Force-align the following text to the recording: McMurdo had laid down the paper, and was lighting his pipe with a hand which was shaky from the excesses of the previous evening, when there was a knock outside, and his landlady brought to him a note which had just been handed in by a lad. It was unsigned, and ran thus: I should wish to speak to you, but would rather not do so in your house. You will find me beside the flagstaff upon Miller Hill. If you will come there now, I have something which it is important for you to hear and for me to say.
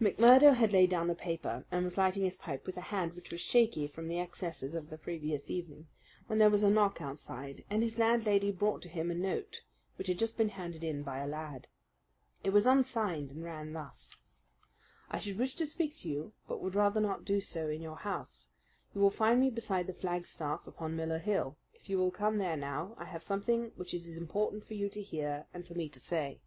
McMurdo 0.00 0.54
had 0.54 0.72
laid 0.72 0.90
down 0.90 1.08
the 1.08 1.16
paper, 1.16 1.64
and 1.72 1.82
was 1.82 1.98
lighting 1.98 2.22
his 2.22 2.36
pipe 2.36 2.64
with 2.64 2.76
a 2.76 2.80
hand 2.94 3.14
which 3.14 3.32
was 3.32 3.40
shaky 3.40 3.88
from 3.88 4.06
the 4.06 4.20
excesses 4.20 4.72
of 4.72 4.88
the 4.88 4.96
previous 4.96 5.50
evening, 5.50 5.88
when 6.28 6.38
there 6.38 6.48
was 6.48 6.62
a 6.62 6.70
knock 6.70 7.02
outside, 7.02 7.64
and 7.68 7.82
his 7.82 7.98
landlady 7.98 8.52
brought 8.52 8.82
to 8.82 8.88
him 8.88 9.10
a 9.10 9.16
note 9.16 9.64
which 9.98 10.06
had 10.06 10.16
just 10.16 10.38
been 10.38 10.50
handed 10.50 10.84
in 10.84 11.02
by 11.02 11.18
a 11.18 11.26
lad. 11.26 11.66
It 12.44 12.50
was 12.50 12.66
unsigned, 12.66 13.32
and 13.32 13.42
ran 13.42 13.72
thus: 13.72 14.14
I 15.10 15.18
should 15.18 15.38
wish 15.38 15.56
to 15.56 15.66
speak 15.66 15.96
to 15.96 16.08
you, 16.08 16.34
but 16.46 16.62
would 16.62 16.76
rather 16.76 17.00
not 17.00 17.24
do 17.24 17.40
so 17.40 17.68
in 17.68 17.82
your 17.82 17.96
house. 17.96 18.46
You 18.94 19.00
will 19.00 19.10
find 19.10 19.40
me 19.40 19.50
beside 19.50 19.88
the 19.88 19.92
flagstaff 19.92 20.68
upon 20.68 20.94
Miller 20.94 21.18
Hill. 21.18 21.56
If 21.74 21.90
you 21.90 21.98
will 21.98 22.12
come 22.12 22.38
there 22.38 22.56
now, 22.56 22.94
I 22.96 23.06
have 23.06 23.24
something 23.24 23.72
which 23.74 23.92
it 23.92 24.06
is 24.06 24.18
important 24.18 24.64
for 24.64 24.74
you 24.74 24.88
to 24.90 25.02
hear 25.02 25.46
and 25.52 25.66
for 25.66 25.74
me 25.74 25.88
to 25.88 25.98
say. 25.98 26.38